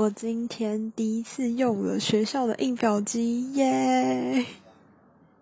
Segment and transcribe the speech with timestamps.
[0.00, 4.19] 我今天第一次用了学校的印表机耶！